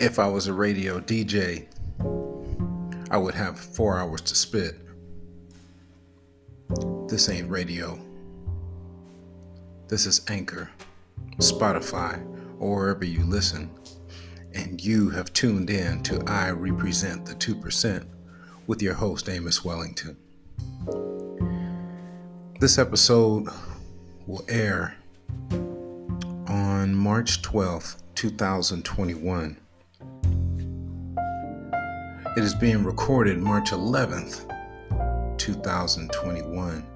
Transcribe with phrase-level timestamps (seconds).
[0.00, 1.66] if I was a radio DJ,
[3.10, 4.76] I would have four hours to spit.
[7.08, 7.98] This ain't radio.
[9.88, 10.70] This is Anchor,
[11.38, 12.22] Spotify,
[12.60, 13.70] or wherever you listen.
[14.54, 18.06] And you have tuned in to I Represent the 2%
[18.66, 20.16] with your host, Amos Wellington.
[22.60, 23.48] This episode
[24.26, 24.96] will air
[26.46, 29.56] on March 12th, 2021.
[32.36, 34.46] It is being recorded March 11th,
[35.38, 36.86] 2021.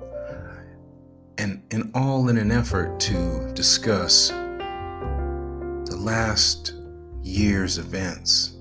[1.38, 6.74] And, and all in an effort to discuss the last
[7.22, 8.56] year's events.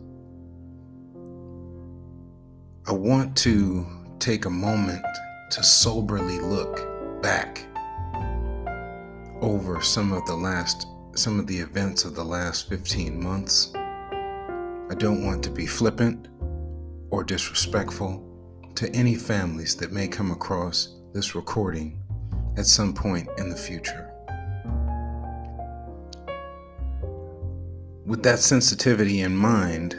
[2.87, 3.85] I want to
[4.19, 5.05] take a moment
[5.51, 7.65] to soberly look back
[9.41, 13.73] over some of the last some of the events of the last 15 months.
[13.75, 16.29] I don't want to be flippant
[17.11, 18.27] or disrespectful
[18.75, 22.01] to any families that may come across this recording
[22.57, 24.07] at some point in the future.
[28.05, 29.95] With that sensitivity in mind,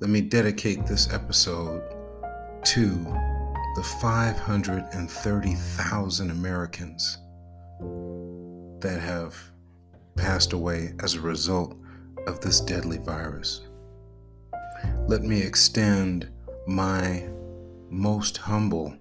[0.00, 1.82] let me dedicate this episode
[2.64, 2.88] to
[3.76, 7.18] the 530,000 Americans
[8.80, 9.36] that have
[10.16, 11.76] passed away as a result
[12.26, 13.62] of this deadly virus.
[15.06, 16.28] Let me extend
[16.66, 17.28] my
[17.90, 18.96] most humble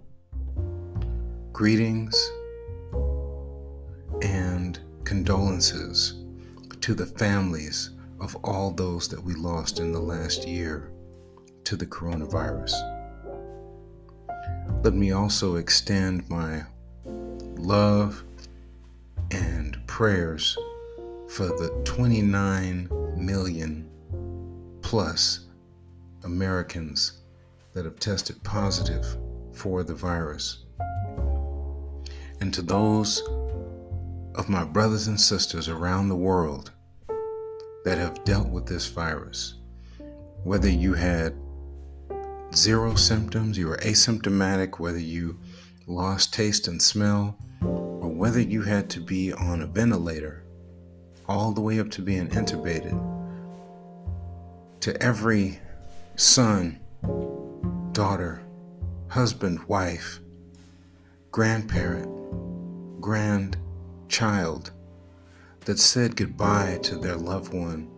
[1.51, 2.31] greetings
[4.21, 6.23] and condolences
[6.81, 10.91] to the families of all those that we lost in the last year
[11.63, 12.73] to the coronavirus.
[14.83, 16.63] Let me also extend my
[17.55, 18.23] love
[19.31, 20.57] and prayers
[21.29, 23.89] for the 29 million
[24.81, 25.42] plus
[26.23, 27.21] Americans
[27.73, 29.05] that have tested positive
[29.53, 30.65] for the virus.
[32.39, 33.21] And to those
[34.35, 36.71] of my brothers and sisters around the world
[37.85, 39.55] that have dealt with this virus,
[40.43, 41.35] whether you had
[42.55, 45.39] zero symptoms, you were asymptomatic, whether you
[45.87, 50.43] lost taste and smell, or whether you had to be on a ventilator,
[51.27, 52.99] all the way up to being intubated,
[54.81, 55.59] to every
[56.15, 56.79] son,
[57.91, 58.41] daughter,
[59.07, 60.19] husband, wife,
[61.31, 62.09] grandparent,
[63.01, 64.71] grandchild
[65.61, 67.89] that said goodbye to their loved one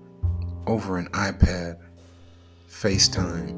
[0.68, 1.78] over an iPad,
[2.70, 3.54] FaceTime,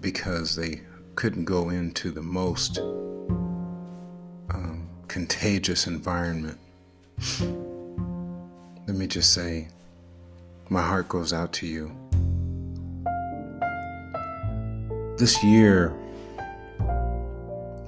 [0.00, 0.82] because they
[1.14, 2.78] couldn't go into the most
[4.50, 6.58] um, contagious environment.
[8.86, 9.68] Let me just say,
[10.68, 11.90] my heart goes out to you.
[15.18, 15.88] This year,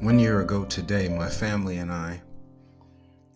[0.01, 2.21] one year ago today, my family and I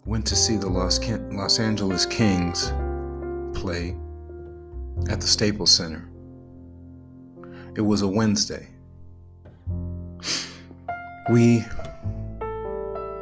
[0.04, 0.98] went to see the Los,
[1.30, 2.72] Los Angeles Kings
[3.56, 3.96] play
[5.08, 6.08] at the Staples Center.
[7.76, 8.66] It was a Wednesday.
[11.30, 11.64] We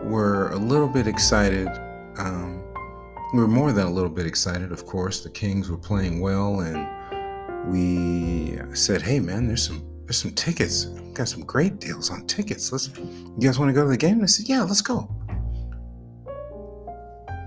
[0.04, 1.68] were a little bit excited.
[2.16, 2.62] Um,
[3.34, 5.22] we were more than a little bit excited, of course.
[5.22, 6.88] The Kings were playing well, and
[7.70, 10.86] we said, "Hey, man, there's some there's some tickets.
[10.86, 12.72] We've got some great deals on tickets.
[12.72, 12.88] Let's.
[12.96, 15.08] You guys want to go to the game?" I said, "Yeah, let's go."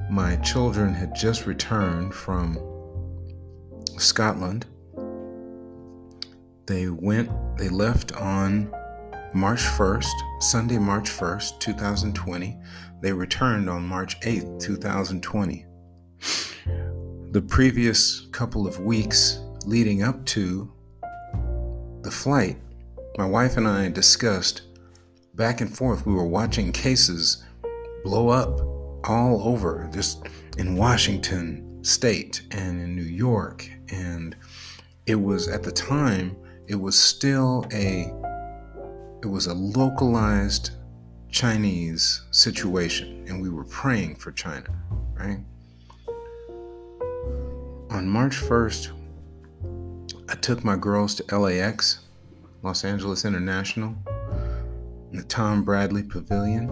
[0.10, 2.58] My children had just returned from
[3.98, 4.66] Scotland.
[6.68, 7.30] They went.
[7.58, 8.72] They left on
[9.34, 12.58] March 1st, Sunday, March 1st, 2020.
[13.02, 15.66] They returned on March 8th, 2020.
[17.32, 20.72] The previous couple of weeks leading up to
[22.06, 22.56] the flight,
[23.18, 24.62] my wife and I discussed
[25.34, 26.06] back and forth.
[26.06, 27.44] We were watching cases
[28.04, 28.62] blow up
[29.10, 30.28] all over, just
[30.60, 33.68] in Washington state and in New York.
[33.90, 34.36] And
[35.08, 36.38] it was at the time,
[36.68, 38.14] it was still a
[39.24, 40.72] it was a localized
[41.30, 44.70] Chinese situation, and we were praying for China,
[45.16, 45.40] right?
[47.90, 48.92] On March 1st,
[50.28, 52.00] I took my girls to LAX,
[52.64, 53.96] Los Angeles International,
[55.12, 56.70] in the Tom Bradley Pavilion,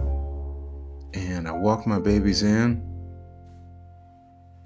[1.14, 2.82] and I walked my babies in,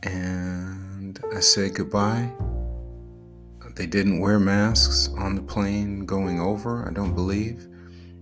[0.02, 2.31] and I said goodbye.
[3.75, 7.69] They didn't wear masks on the plane going over, I don't believe.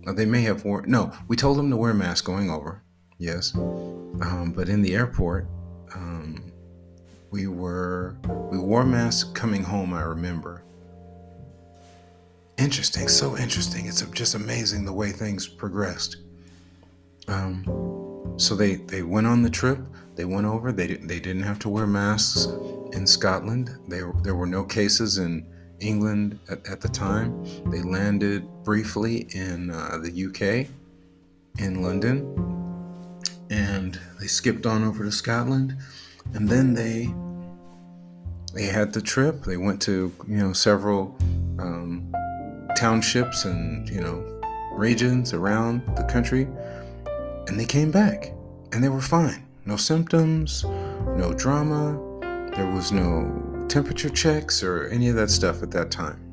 [0.05, 2.83] They may have worn, no, we told them to wear masks going over,
[3.17, 3.55] yes.
[3.55, 5.47] Um, but in the airport,
[7.31, 8.15] We were
[8.51, 10.63] we wore masks coming home, I remember.
[12.57, 13.85] Interesting, so interesting.
[13.85, 16.17] It's just amazing the way things progressed.
[17.27, 19.79] Um, so they they went on the trip.
[20.15, 20.71] They went over.
[20.71, 22.47] They they didn't have to wear masks
[22.93, 23.75] in Scotland.
[23.87, 25.45] They, there were no cases in
[25.79, 27.43] England at, at the time.
[27.69, 30.67] They landed briefly in uh, the UK,
[31.59, 35.77] in London, and they skipped on over to Scotland,
[36.33, 37.13] and then they
[38.53, 39.43] they had the trip.
[39.43, 41.15] They went to you know several
[41.59, 42.13] um,
[42.75, 44.23] townships and you know
[44.71, 46.47] regions around the country,
[47.47, 48.33] and they came back,
[48.71, 49.45] and they were fine.
[49.65, 51.99] No symptoms, no drama.
[52.55, 56.23] There was no temperature checks or any of that stuff at that time.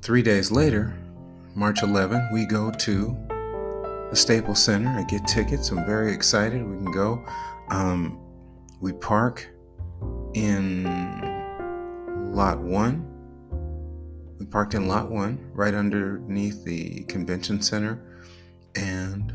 [0.00, 0.94] Three days later,
[1.54, 3.16] March 11, we go to
[4.14, 4.90] the Staples Center.
[4.90, 5.70] I get tickets.
[5.70, 6.64] I'm very excited.
[6.64, 7.26] We can go.
[7.70, 8.20] Um,
[8.80, 9.48] we park
[10.34, 10.84] in
[12.32, 13.10] lot one.
[14.38, 18.00] We parked in lot one, right underneath the convention center,
[18.76, 19.32] and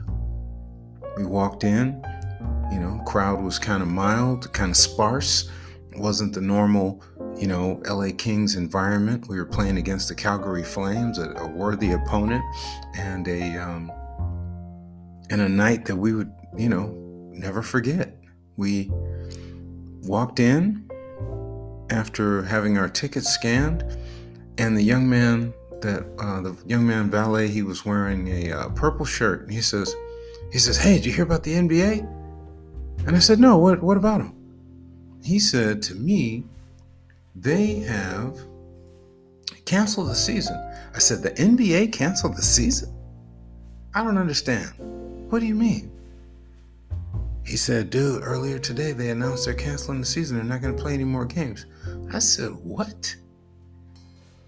[1.17, 2.01] we walked in.
[2.71, 5.51] You know, crowd was kind of mild, kind of sparse.
[5.97, 7.03] Wasn't the normal,
[7.35, 9.27] you know, LA Kings environment.
[9.27, 12.43] We were playing against the Calgary Flames, a, a worthy opponent,
[12.95, 13.91] and a um,
[15.29, 16.87] and a night that we would, you know,
[17.31, 18.15] never forget.
[18.57, 18.89] We
[20.01, 20.89] walked in
[21.89, 23.83] after having our tickets scanned,
[24.57, 28.69] and the young man that uh, the young man valet he was wearing a uh,
[28.69, 29.43] purple shirt.
[29.43, 29.95] And he says,
[30.51, 32.19] he says, "Hey, did you hear about the NBA?"
[33.05, 34.35] And I said, No, what, what about them?
[35.23, 36.43] He said to me,
[37.35, 38.37] They have
[39.65, 40.55] canceled the season.
[40.93, 42.93] I said, The NBA canceled the season?
[43.93, 44.73] I don't understand.
[45.29, 45.91] What do you mean?
[47.45, 50.37] He said, Dude, earlier today they announced they're canceling the season.
[50.37, 51.65] They're not going to play any more games.
[52.11, 53.15] I said, What?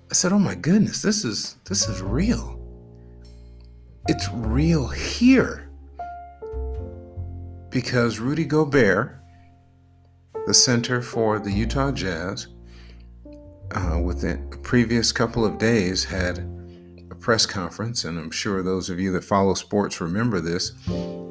[0.09, 2.59] I said, "Oh my goodness, this is this is real.
[4.09, 5.71] It's real here."
[7.71, 9.17] because Rudy Gobert,
[10.45, 12.47] the center for the Utah Jazz,
[13.71, 16.39] uh, within the previous couple of days had
[17.21, 20.73] press conference, and I'm sure those of you that follow sports remember this.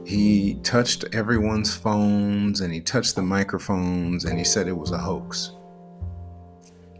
[0.06, 4.98] He touched everyone's phones and he touched the microphones and he said it was a
[4.98, 5.52] hoax.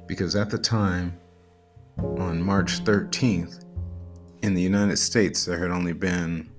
[0.07, 1.19] Because at the time,
[1.99, 3.65] on March 13th,
[4.43, 6.51] in the United States, there had only been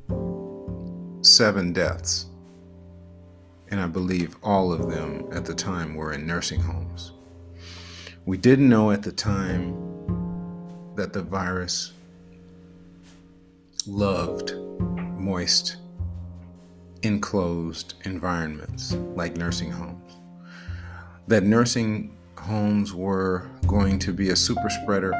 [1.21, 2.27] seven deaths
[3.69, 7.13] and I believe all of them at the time were in nursing homes.
[8.25, 9.73] We didn't know at the time
[10.95, 11.93] that the virus
[13.87, 14.53] loved
[15.17, 15.77] moist,
[17.03, 20.17] enclosed environments like nursing homes.
[21.27, 25.13] That nursing homes were going to be a super spreader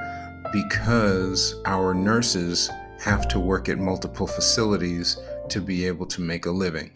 [0.52, 2.70] because our nurses
[3.00, 5.18] have to work at multiple facilities
[5.50, 6.92] to be able to make a living.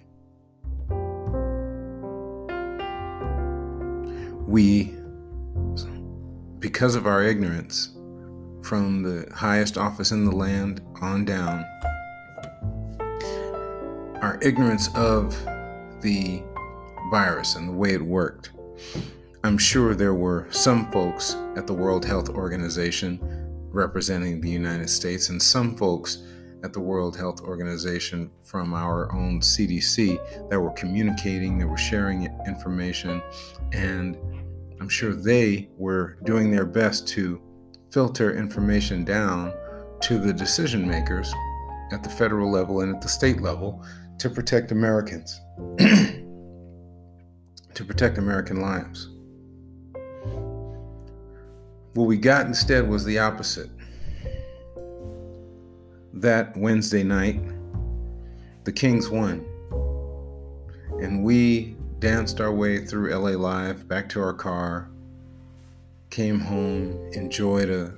[4.48, 4.96] we,
[6.60, 7.95] because of our ignorance,
[8.66, 11.64] from the highest office in the land on down,
[14.24, 15.38] our ignorance of
[16.02, 16.42] the
[17.12, 18.52] virus and the way it worked.
[19.44, 23.20] I'm sure there were some folks at the World Health Organization
[23.70, 26.24] representing the United States and some folks
[26.64, 32.24] at the World Health Organization from our own CDC that were communicating, that were sharing
[32.48, 33.22] information,
[33.74, 34.18] and
[34.82, 37.40] I'm sure they were doing their best to
[37.96, 39.54] filter information down
[40.02, 41.34] to the decision makers
[41.94, 43.82] at the federal level and at the state level
[44.20, 45.40] to protect Americans,
[47.74, 49.08] to protect American lives.
[51.94, 53.70] What we got instead was the opposite.
[56.12, 57.40] That Wednesday night,
[58.66, 59.46] the Kings won.
[61.02, 64.90] And we danced our way through LA Live back to our car,
[66.16, 67.94] came home, enjoyed a,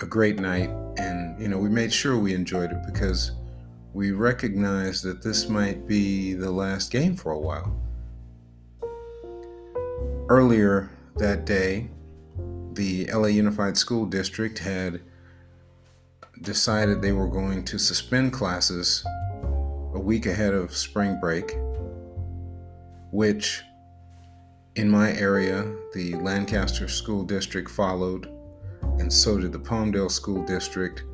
[0.00, 3.30] a great night, and you know, we made sure we enjoyed it because
[3.94, 7.72] we recognized that this might be the last game for a while.
[10.28, 11.88] Earlier that day,
[12.72, 15.00] the LA Unified School District had
[16.40, 19.04] decided they were going to suspend classes
[19.94, 21.54] a week ahead of spring break
[23.12, 23.62] which
[24.76, 28.26] in my area, the Lancaster School District followed,
[28.98, 31.04] and so did the Palmdale School District.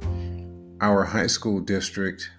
[0.81, 2.31] Our high school district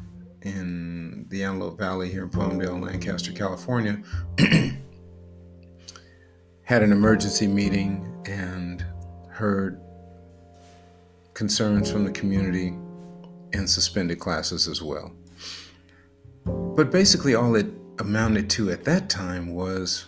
[0.44, 4.02] in the Antelope Valley here in Palmdale, Lancaster, California,
[6.64, 8.86] had an emergency meeting and
[9.30, 9.82] heard
[11.34, 12.68] concerns from the community
[13.52, 15.12] and suspended classes as well.
[16.46, 17.68] But basically, all it
[18.00, 20.06] amounted to at that time was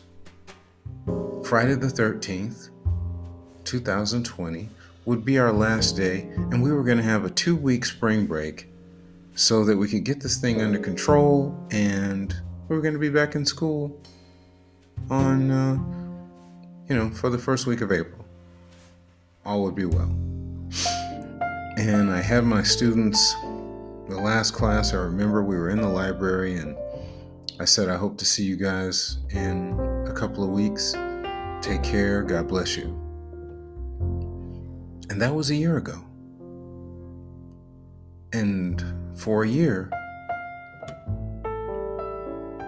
[1.51, 2.69] Friday the 13th,
[3.65, 4.69] 2020,
[5.03, 8.25] would be our last day, and we were going to have a two week spring
[8.25, 8.69] break
[9.35, 12.33] so that we could get this thing under control and
[12.69, 13.99] we were going to be back in school
[15.09, 15.73] on, uh,
[16.87, 18.25] you know, for the first week of April.
[19.45, 20.15] All would be well.
[21.75, 23.33] And I had my students,
[24.07, 26.77] the last class, I remember we were in the library and
[27.59, 29.77] I said, I hope to see you guys in
[30.07, 30.95] a couple of weeks.
[31.61, 32.23] Take care.
[32.23, 32.85] God bless you.
[35.09, 36.01] And that was a year ago.
[38.33, 38.83] And
[39.15, 39.91] for a year,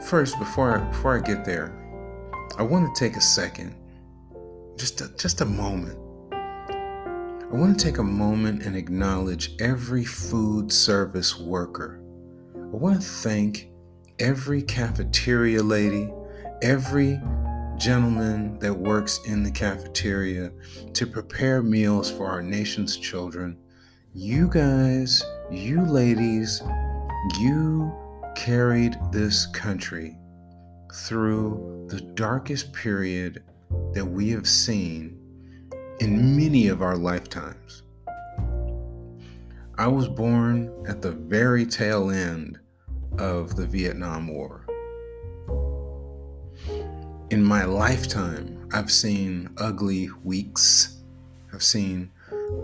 [0.08, 1.74] first, before I, before I get there,
[2.60, 3.76] I want to take a second,
[4.78, 5.98] just a, just a moment.
[6.32, 12.00] I want to take a moment and acknowledge every food service worker.
[12.56, 13.70] I want to thank
[14.20, 16.12] every cafeteria lady,
[16.62, 17.20] every
[17.78, 20.52] gentleman that works in the cafeteria
[20.94, 23.58] to prepare meals for our nation's children.
[24.14, 26.62] You guys, you ladies,
[27.40, 27.94] you
[28.36, 30.18] carried this country
[30.94, 33.44] through the darkest period
[33.94, 35.20] that we have seen
[36.00, 37.84] in many of our lifetimes.
[39.78, 42.60] I was born at the very tail end
[43.18, 44.63] of the Vietnam War.
[47.30, 50.98] In my lifetime, I've seen ugly weeks,
[51.54, 52.12] I've seen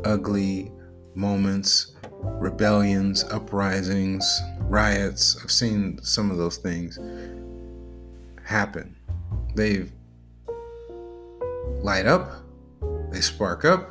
[0.03, 0.71] ugly
[1.15, 5.39] moments, rebellions, uprisings, riots.
[5.41, 6.99] I've seen some of those things
[8.43, 8.95] happen.
[9.55, 9.85] They
[11.81, 12.31] light up,
[13.11, 13.89] they spark up,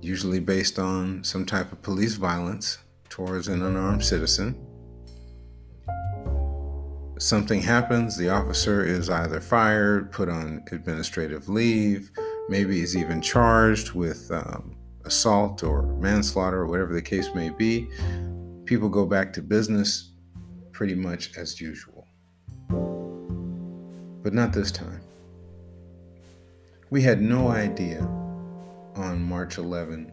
[0.00, 2.78] usually based on some type of police violence
[3.08, 4.56] towards an unarmed citizen
[7.18, 12.10] something happens, the officer is either fired, put on administrative leave,
[12.48, 17.88] maybe is even charged with um, assault or manslaughter or whatever the case may be.
[18.64, 20.12] People go back to business
[20.72, 22.06] pretty much as usual.
[24.22, 25.00] But not this time.
[26.90, 28.00] We had no idea
[28.94, 30.12] on March 11,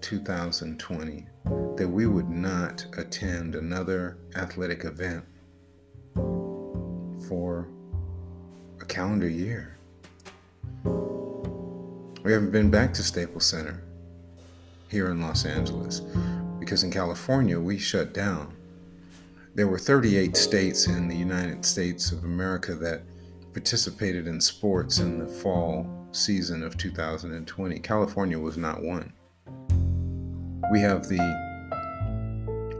[0.00, 1.26] 2020,
[1.76, 5.24] that we would not attend another athletic event
[6.14, 7.68] for
[8.80, 9.76] a calendar year.
[12.22, 13.82] We haven't been back to Staples Center
[14.88, 16.02] here in Los Angeles
[16.58, 18.54] because in California we shut down.
[19.54, 23.02] There were 38 states in the United States of America that
[23.52, 27.78] participated in sports in the fall season of 2020.
[27.80, 29.12] California was not one.
[30.70, 31.49] We have the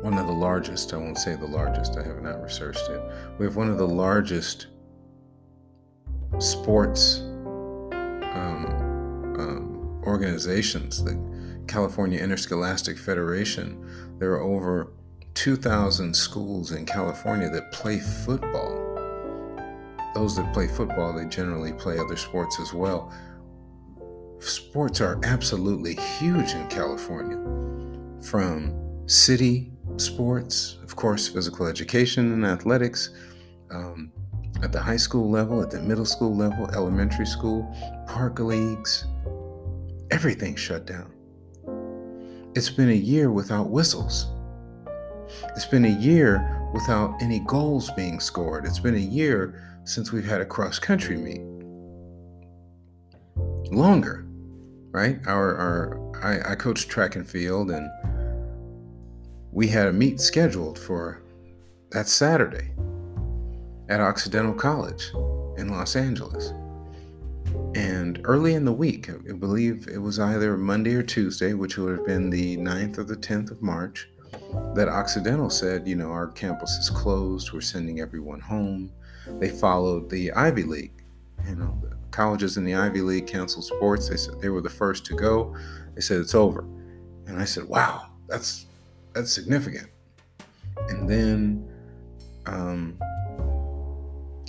[0.03, 3.03] one of the largest, I won't say the largest, I have not researched it.
[3.39, 4.69] We have one of the largest
[6.39, 8.67] sports um,
[9.39, 11.19] um, organizations, the
[11.67, 14.17] California Interscholastic Federation.
[14.19, 14.93] There are over
[15.35, 18.79] 2,000 schools in California that play football.
[20.15, 23.13] Those that play football, they generally play other sports as well.
[24.39, 27.37] Sports are absolutely huge in California.
[28.23, 28.75] From
[29.07, 33.11] city sports, of course, physical education and athletics,
[33.71, 34.13] um,
[34.63, 37.75] at the high school level, at the middle school level, elementary school,
[38.07, 39.07] park leagues,
[40.11, 41.13] everything shut down.
[42.55, 44.27] It's been a year without whistles.
[45.57, 48.67] It's been a year without any goals being scored.
[48.67, 51.43] It's been a year since we've had a cross country meet.
[53.73, 54.27] Longer,
[54.91, 55.21] right?
[55.27, 57.89] Our, our I, I coach track and field and
[59.53, 61.23] we had a meet scheduled for
[61.91, 62.71] that Saturday
[63.89, 65.11] at Occidental College
[65.57, 66.53] in Los Angeles.
[67.75, 71.97] And early in the week, I believe it was either Monday or Tuesday, which would
[71.97, 74.09] have been the 9th or the 10th of March,
[74.75, 78.93] that Occidental said, you know, our campus is closed, we're sending everyone home.
[79.39, 81.05] They followed the Ivy League.
[81.49, 84.09] You know, the colleges in the Ivy League canceled sports.
[84.09, 85.57] They said they were the first to go.
[85.95, 86.65] They said it's over.
[87.27, 88.67] And I said, wow, that's
[89.21, 89.87] that's significant.
[90.89, 91.69] And then,
[92.47, 92.99] um,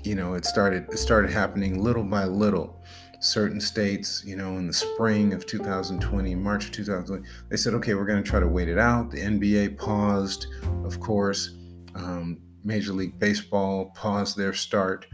[0.04, 2.82] you know, it started it started happening little by little.
[3.20, 7.94] Certain states, you know, in the spring of 2020, March of 2020, they said, okay,
[7.94, 9.12] we're going to try to wait it out.
[9.12, 10.48] The NBA paused,
[10.86, 11.56] of course.
[11.94, 15.06] Um, Major League Baseball paused their start,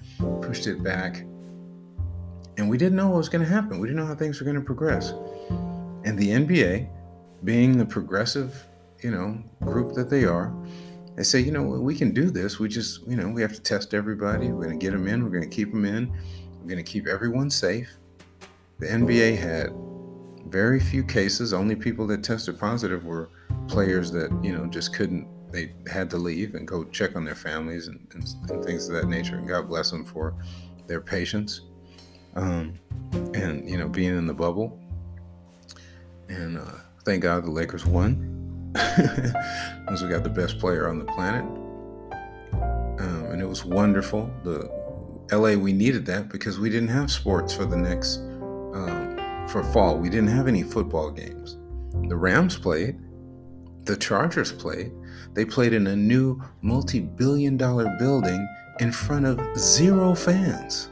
[0.42, 1.26] pushed it back.
[2.58, 3.80] And we didn't know what was going to happen.
[3.80, 5.12] We didn't know how things were going to progress.
[6.06, 6.90] And the NBA,
[7.44, 8.68] being the progressive,
[9.02, 10.54] you know, group that they are,
[11.18, 12.60] they say, you know, we can do this.
[12.60, 14.52] We just, you know, we have to test everybody.
[14.52, 15.24] We're going to get them in.
[15.24, 16.12] We're going to keep them in.
[16.62, 17.90] We're going to keep everyone safe.
[18.78, 19.74] The NBA had
[20.46, 21.54] very few cases.
[21.54, 23.30] Only people that tested positive were
[23.68, 27.36] players that, you know, just couldn't, they had to leave and go check on their
[27.36, 29.38] families and, and, and things of that nature.
[29.38, 30.36] And God bless them for
[30.86, 31.62] their patience.
[32.36, 32.78] Um,
[33.34, 34.80] and, you know, being in the bubble.
[36.30, 36.74] And uh,
[37.06, 38.37] thank God the Lakers won.
[39.88, 41.46] Because we got the best player on the planet.
[43.00, 44.30] Um, and it was wonderful.
[44.44, 44.70] The
[45.32, 49.98] LA, we needed that because we didn't have sports for the next um, for fall.
[49.98, 51.58] We didn't have any football games.
[52.10, 53.00] The Rams played,
[53.86, 54.92] the Chargers played.
[55.34, 58.48] They played in a new multi billion dollar building
[58.80, 60.90] in front of zero fans.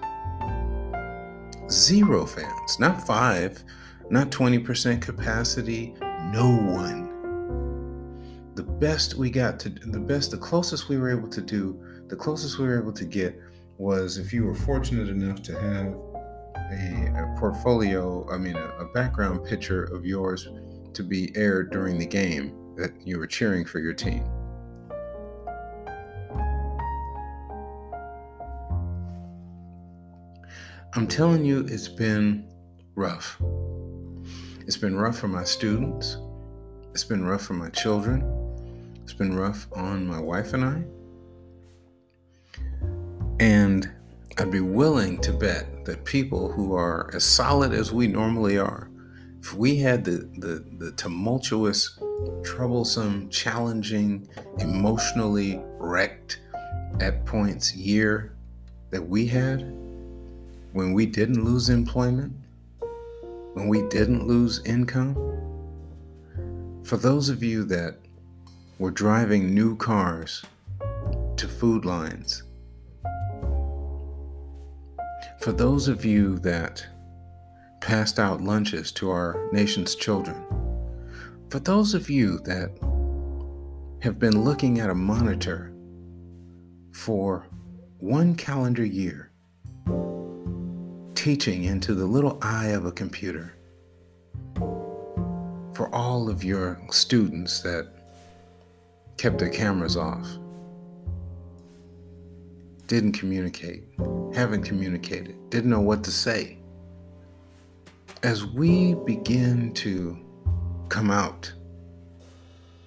[1.69, 3.63] Zero fans, not five,
[4.09, 5.95] not 20% capacity,
[6.31, 7.14] no one.
[8.55, 12.15] The best we got to, the best, the closest we were able to do, the
[12.15, 13.37] closest we were able to get
[13.77, 15.87] was if you were fortunate enough to have
[16.71, 20.47] a, a portfolio, I mean, a, a background picture of yours
[20.93, 24.25] to be aired during the game that you were cheering for your team.
[30.93, 32.49] I'm telling you, it's been
[32.95, 33.37] rough.
[34.61, 36.17] It's been rough for my students.
[36.91, 38.44] It's been rough for my children.
[39.05, 40.83] It's been rough on my wife and I.
[43.39, 43.91] And
[44.39, 48.89] I'd be willing to bet that people who are as solid as we normally are,
[49.41, 51.99] if we had the, the, the tumultuous,
[52.43, 56.39] troublesome, challenging, emotionally wrecked
[56.99, 58.33] at points year
[58.89, 59.61] that we had,
[60.73, 62.33] when we didn't lose employment,
[63.53, 65.13] when we didn't lose income,
[66.83, 67.99] for those of you that
[68.77, 70.43] were driving new cars
[71.37, 72.43] to food lines.
[75.39, 76.85] For those of you that
[77.79, 80.43] passed out lunches to our nation's children,
[81.49, 82.71] for those of you that
[84.01, 85.71] have been looking at a monitor
[86.91, 87.45] for
[87.99, 89.31] one calendar year,
[91.15, 93.55] teaching into the little eye of a computer,
[95.73, 97.94] for all of your students that
[99.17, 100.27] kept their cameras off,
[102.87, 103.83] didn't communicate,
[104.33, 106.57] haven't communicated, didn't know what to say.
[108.23, 110.17] As we begin to
[110.89, 111.51] come out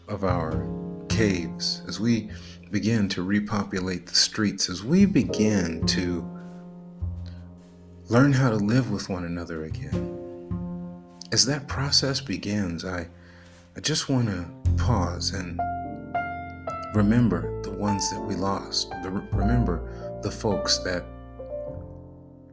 [0.08, 0.66] of our
[1.08, 2.30] caves, as we
[2.70, 6.28] begin to repopulate the streets, as we begin to
[8.08, 10.18] learn how to live with one another again,
[11.32, 13.08] as that process begins, I,
[13.76, 15.60] I just want to pause and
[16.94, 18.92] remember the ones that we lost.
[19.32, 21.04] Remember the folks that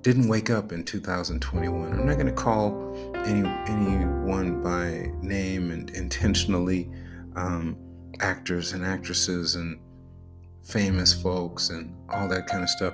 [0.01, 1.93] didn't wake up in 2021.
[1.93, 2.93] I'm not going to call
[3.25, 6.91] any anyone by name and intentionally
[7.35, 7.77] um,
[8.19, 9.79] actors and actresses and
[10.63, 12.93] famous folks and all that kind of stuff.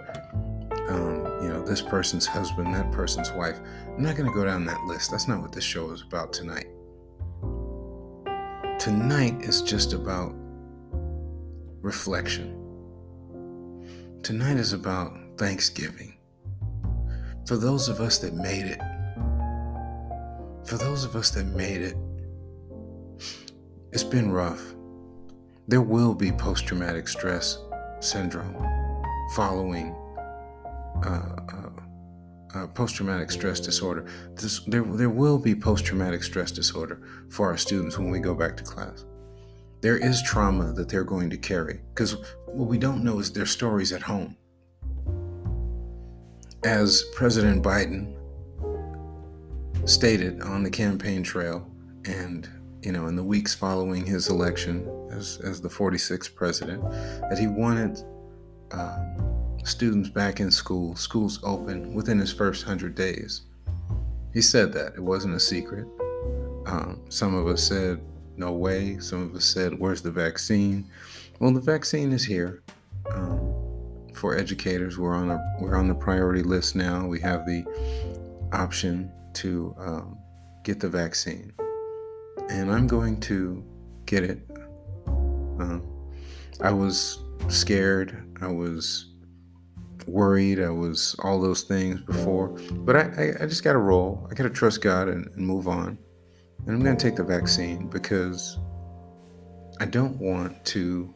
[0.87, 3.59] Um, you know, this person's husband, that person's wife.
[3.87, 5.11] I'm not going to go down that list.
[5.11, 6.67] That's not what this show is about tonight.
[8.79, 10.33] Tonight is just about
[11.81, 12.57] reflection.
[14.23, 16.17] Tonight is about Thanksgiving.
[17.47, 18.79] For those of us that made it,
[20.67, 21.95] for those of us that made it,
[23.91, 24.61] it's been rough.
[25.67, 27.57] There will be post traumatic stress
[27.99, 28.55] syndrome
[29.35, 29.95] following
[31.03, 34.05] uh, uh, uh, post traumatic stress disorder.
[34.35, 38.35] This, there, there will be post traumatic stress disorder for our students when we go
[38.35, 39.05] back to class
[39.81, 42.15] there is trauma that they're going to carry because
[42.45, 44.35] what we don't know is their stories at home.
[46.63, 48.15] As President Biden
[49.85, 51.67] stated on the campaign trail
[52.05, 52.47] and
[52.83, 56.81] you know in the weeks following his election as, as the 46th president
[57.29, 58.03] that he wanted
[58.71, 63.41] um, students back in school schools open within his first 100 days.
[64.33, 64.93] He said that.
[64.95, 65.85] It wasn't a secret.
[66.67, 67.99] Um, some of us said
[68.41, 68.97] no way.
[68.99, 70.89] Some of us said, Where's the vaccine?
[71.39, 72.61] Well, the vaccine is here.
[73.09, 77.07] Um, for educators, we're on a we're on the priority list now.
[77.07, 77.63] We have the
[78.51, 80.17] option to um,
[80.63, 81.53] get the vaccine,
[82.49, 83.63] and I'm going to
[84.05, 84.39] get it.
[85.07, 85.87] Um,
[86.61, 88.37] I was scared.
[88.41, 89.11] I was
[90.07, 90.59] worried.
[90.61, 92.49] I was all those things before.
[92.71, 94.27] But I, I, I just got to roll.
[94.29, 95.97] I got to trust God and, and move on.
[96.65, 98.57] And I'm going to take the vaccine because
[99.79, 101.13] I don't want to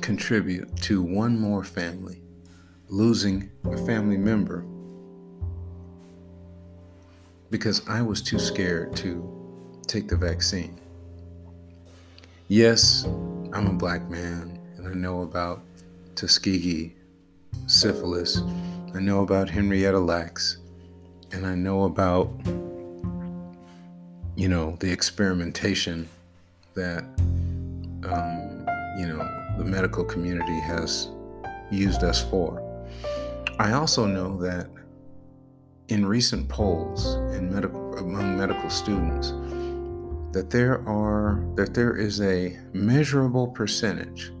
[0.00, 2.22] contribute to one more family
[2.88, 4.64] losing a family member
[7.50, 10.80] because I was too scared to take the vaccine.
[12.48, 13.04] Yes,
[13.52, 15.62] I'm a black man and I know about
[16.16, 16.96] Tuskegee
[17.66, 18.42] syphilis.
[18.94, 20.58] I know about Henrietta Lacks,
[21.32, 22.30] and I know about,
[24.42, 26.08] you know, the experimentation
[26.74, 27.04] that,
[28.02, 28.66] um,
[28.98, 29.22] you know,
[29.56, 31.10] the medical community has
[31.70, 32.60] used us for.
[33.60, 34.66] I also know that
[35.86, 39.30] in recent polls in among medical students
[40.32, 44.32] that there are that there is a measurable percentage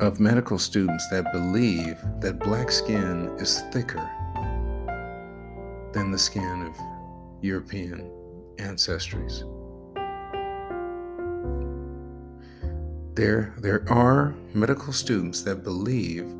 [0.00, 4.06] of medical students that believe that black skin is thicker
[5.94, 6.91] than the skin of
[7.42, 8.08] European
[8.56, 9.42] ancestries.
[13.14, 16.32] There, there are medical students that believe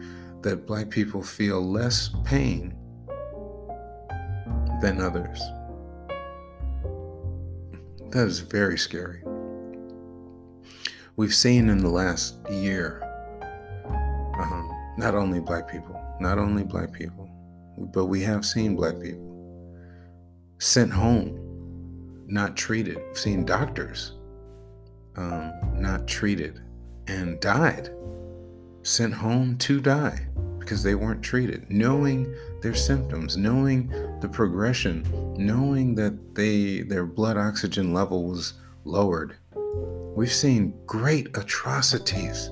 [0.43, 2.75] that black people feel less pain
[4.81, 5.39] than others.
[8.11, 9.23] That is very scary.
[11.17, 13.03] We've seen in the last year
[14.39, 17.29] um, not only black people, not only black people,
[17.93, 19.32] but we have seen black people
[20.63, 21.37] sent home,
[22.29, 22.97] not treated.
[23.17, 24.13] Seen doctors
[25.17, 26.61] um, not treated
[27.09, 27.91] and died,
[28.83, 30.29] sent home to die
[30.61, 33.89] because they weren't treated, knowing their symptoms, knowing
[34.21, 35.05] the progression,
[35.37, 39.35] knowing that they their blood oxygen level was lowered.
[40.15, 42.51] We've seen great atrocities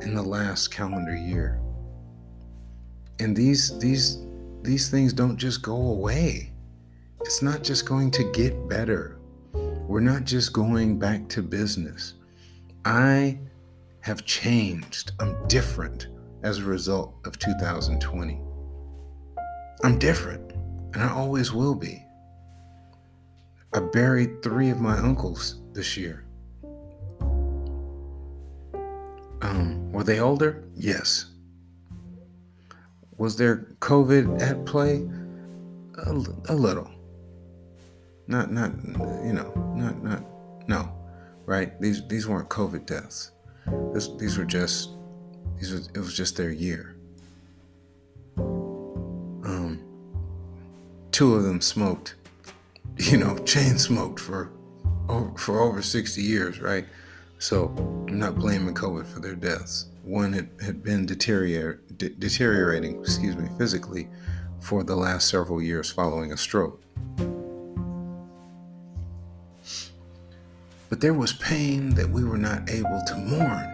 [0.00, 1.60] in the last calendar year.
[3.20, 4.18] And these these
[4.62, 6.52] these things don't just go away.
[7.26, 9.18] It's not just going to get better.
[9.52, 12.14] We're not just going back to business.
[12.84, 13.40] I
[13.98, 15.10] have changed.
[15.18, 16.06] I'm different
[16.44, 18.40] as a result of 2020.
[19.82, 20.52] I'm different,
[20.94, 22.00] and I always will be.
[23.74, 26.24] I buried three of my uncles this year.
[29.42, 30.62] Um, were they older?
[30.76, 31.26] Yes.
[33.18, 35.08] Was there COVID at play?
[36.06, 36.12] A,
[36.52, 36.92] a little.
[38.28, 38.72] Not, not,
[39.24, 40.22] you know, not, not,
[40.68, 40.92] no,
[41.44, 41.80] right?
[41.80, 43.30] These, these weren't COVID deaths.
[43.92, 44.90] This, these were just,
[45.58, 46.96] these was, it was just their year.
[48.36, 49.80] Um,
[51.12, 52.16] two of them smoked,
[52.96, 54.50] you know, chain smoked for,
[55.36, 56.84] for over 60 years, right?
[57.38, 57.72] So
[58.08, 59.86] I'm not blaming COVID for their deaths.
[60.02, 64.08] One had, had been deterior, de- deteriorating, excuse me, physically
[64.60, 66.82] for the last several years following a stroke.
[70.88, 73.72] But there was pain that we were not able to mourn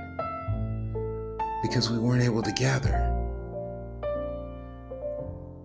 [1.62, 3.08] because we weren't able to gather.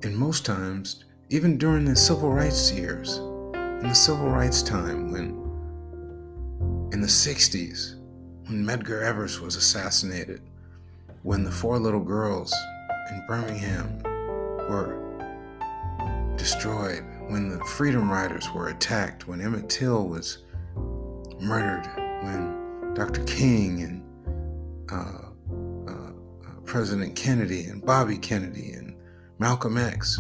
[0.04, 5.48] And most times, even during the civil rights years, in the civil rights time when
[6.92, 7.96] in the 60s,
[8.48, 10.42] when Medgar Evers was assassinated,
[11.24, 12.54] when the four little girls
[13.10, 14.02] in Birmingham
[14.70, 14.98] were
[16.38, 20.40] destroyed, when the Freedom Riders were attacked, when Emmett Till was
[21.40, 21.86] murdered,
[22.24, 23.24] when Dr.
[23.26, 25.30] King and uh,
[25.88, 26.12] uh,
[26.48, 28.96] uh, President Kennedy and Bobby Kennedy and
[29.40, 30.20] Malcolm X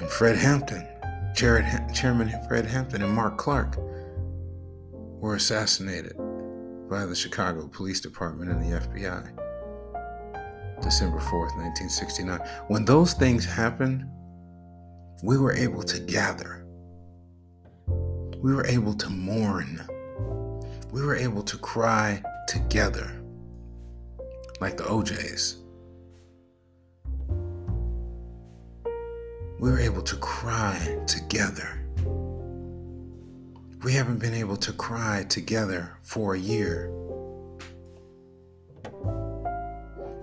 [0.00, 0.86] and Fred Hampton,
[1.34, 3.76] Chairman Fred Hampton and Mark Clark
[5.20, 6.16] were assassinated
[6.88, 9.32] by the Chicago Police Department and the FBI.
[10.82, 12.38] December 4th, 1969.
[12.68, 14.04] When those things happened,
[15.22, 16.66] we were able to gather.
[17.86, 19.86] We were able to mourn.
[20.96, 23.12] We were able to cry together,
[24.62, 25.56] like the O'Jays.
[29.60, 31.86] We were able to cry together.
[33.84, 36.90] We haven't been able to cry together for a year.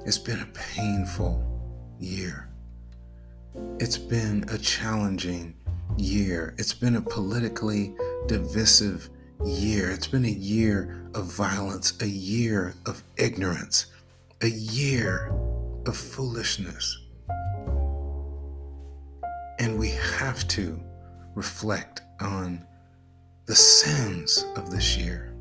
[0.07, 1.45] It's been a painful
[1.99, 2.49] year.
[3.77, 5.53] It's been a challenging
[5.97, 6.55] year.
[6.57, 7.93] It's been a politically
[8.25, 9.12] divisive
[9.45, 9.91] year.
[9.91, 13.88] It's been a year of violence, a year of ignorance,
[14.41, 15.32] a year
[15.86, 16.97] of foolishness.
[19.60, 20.79] And we have to
[21.36, 22.65] reflect on
[23.45, 25.34] the sins of this year.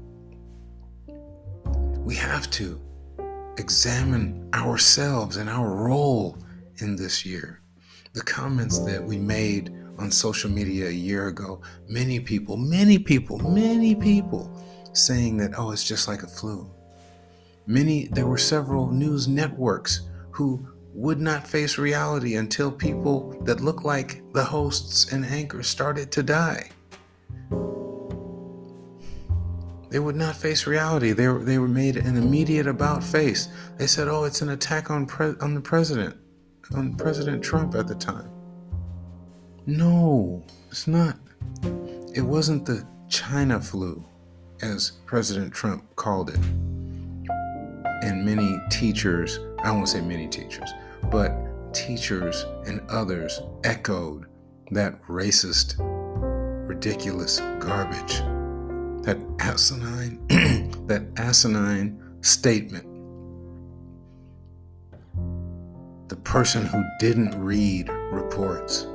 [2.05, 2.81] We have to.
[3.59, 6.39] examine ourselves and our role
[6.79, 7.61] in this year.
[8.15, 13.39] The comments that we made on social media a year ago, many people, many people,
[13.39, 14.51] many people
[14.93, 16.71] saying that, oh, it's just like a flu.
[17.67, 23.85] Many, there were several news networks who would not face reality until people that looked
[23.85, 26.71] like the hosts and anchors started to die.
[29.89, 31.13] They would not face reality.
[31.13, 33.49] They were, they were made an immediate about face.
[33.77, 36.17] They said, "Oh, it's an attack on pre- on the president,
[36.75, 38.31] on President Trump at the time."
[39.67, 41.17] No, it's not.
[42.15, 44.05] It wasn't the China flu,
[44.61, 46.39] as President Trump called it.
[48.03, 50.69] And many teachers, I won't say many teachers,
[51.13, 51.33] but
[51.73, 54.27] teachers and others echoed
[54.73, 55.77] that racist,
[56.67, 58.19] ridiculous garbage,
[59.05, 60.27] that asinine,
[60.89, 62.89] that asinine statement.
[66.09, 68.87] The person who didn't read reports,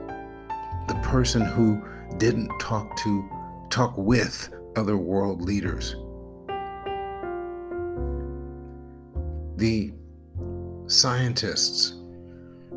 [0.87, 1.81] the person who
[2.17, 3.29] didn't talk to,
[3.69, 5.95] talk with other world leaders.
[9.57, 9.93] The
[10.87, 11.93] scientists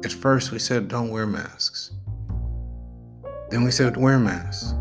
[0.03, 1.93] at first, we said don't wear masks.
[3.51, 4.75] Then we said wear masks.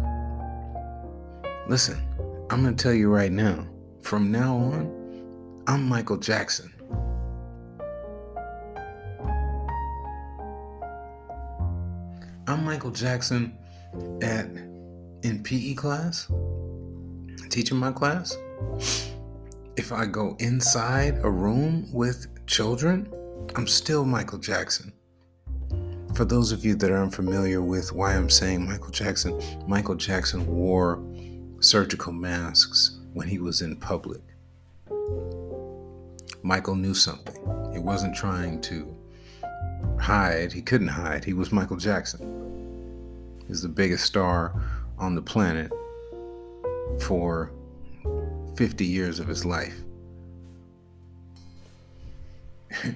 [1.67, 2.01] Listen,
[2.49, 3.67] I'm going to tell you right now
[4.01, 6.73] from now on, I'm Michael Jackson.
[12.49, 13.55] I'm Michael Jackson
[14.23, 14.47] at
[15.23, 16.27] in PE class,
[17.49, 18.35] teaching my class.
[19.77, 23.07] If I go inside a room with children,
[23.55, 24.91] I'm still Michael Jackson
[26.15, 30.45] for those of you that are unfamiliar with why I'm saying Michael Jackson, Michael Jackson
[30.47, 31.01] wore
[31.59, 34.21] surgical masks when he was in public.
[36.41, 37.35] Michael knew something.
[37.71, 38.93] He wasn't trying to
[39.99, 40.51] hide.
[40.51, 41.23] He couldn't hide.
[41.23, 42.38] He was Michael Jackson.
[43.49, 44.53] He's the biggest star
[44.97, 45.73] on the planet
[47.01, 47.51] for
[48.55, 49.75] 50 years of his life.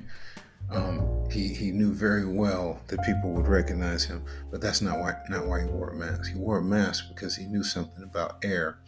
[0.72, 5.14] Um, he, he knew very well that people would recognize him, but that's not why
[5.30, 6.32] not why he wore a mask.
[6.32, 8.80] He wore a mask because he knew something about air,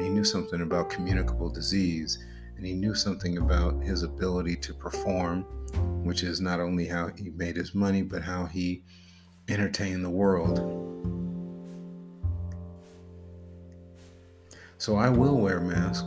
[0.00, 2.18] he knew something about communicable disease,
[2.56, 5.42] and he knew something about his ability to perform,
[6.04, 8.82] which is not only how he made his money, but how he
[9.48, 10.58] entertained the world.
[14.78, 16.06] So I will wear a mask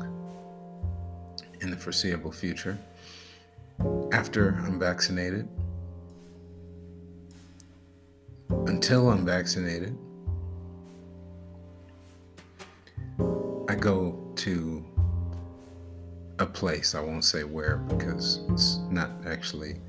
[1.61, 2.77] in the foreseeable future
[4.11, 5.47] after I'm vaccinated,
[8.49, 9.97] until I'm vaccinated,
[13.67, 14.85] I go to
[16.39, 16.95] a place.
[16.95, 19.79] I won't say where because it's not actually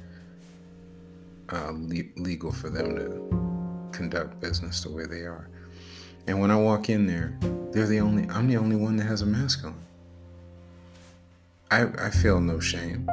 [1.52, 5.48] uh, le- legal for them to conduct business the way they are.
[6.26, 7.38] And when I walk in there,
[7.72, 8.28] they're the only.
[8.30, 9.74] I'm the only one that has a mask on.
[11.70, 13.08] I, I feel no shame.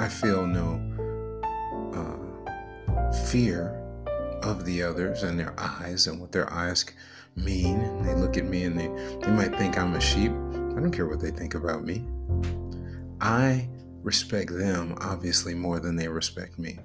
[0.00, 0.80] I feel no
[1.94, 3.74] uh, fear
[4.42, 6.84] of the others and their eyes and what their eyes
[7.36, 8.02] mean.
[8.02, 8.88] They look at me and they,
[9.20, 10.32] they might think I'm a sheep.
[10.32, 12.04] I don't care what they think about me.
[13.20, 13.68] I
[14.02, 16.78] respect them obviously more than they respect me.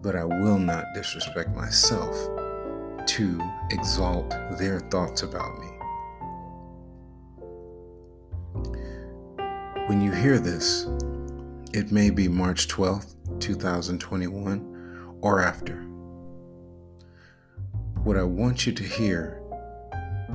[0.00, 2.14] But I will not disrespect myself
[3.06, 5.66] to exalt their thoughts about me.
[9.86, 10.86] When you hear this,
[11.72, 15.76] it may be March 12th, 2021, or after.
[18.04, 19.42] What I want you to hear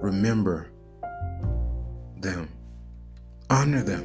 [0.00, 0.70] Remember
[2.20, 2.48] them,
[3.50, 4.02] honor them.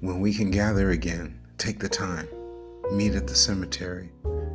[0.00, 2.28] When we can gather again, take the time,
[2.92, 4.10] meet at the cemetery,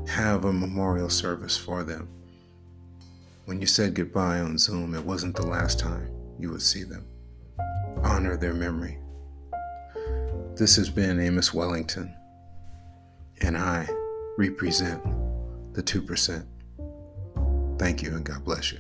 [0.08, 2.08] have a memorial service for them.
[3.46, 7.06] When you said goodbye on Zoom, it wasn't the last time you would see them.
[8.04, 9.00] Honor their memory.
[10.56, 12.15] This has been Amos Wellington,
[13.41, 13.89] and I
[14.38, 15.04] represent
[15.74, 16.46] the 2%.
[17.78, 18.80] Thank you and God bless you.